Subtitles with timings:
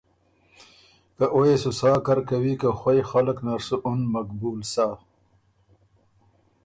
[1.15, 4.87] که او يې سُو سا کر کوی که خوئ خلق نر سُو اُن مقبول سَۀ۔